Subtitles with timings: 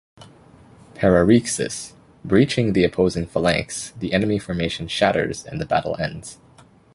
[0.95, 1.93] "Pararrhexis":
[2.25, 6.39] "Breaching" the opposing phalanx, the enemy formation shatters and the battle ends.